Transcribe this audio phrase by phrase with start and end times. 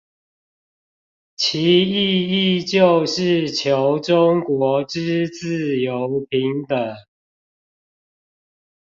[1.35, 6.95] 其意義就是求中國之自由平等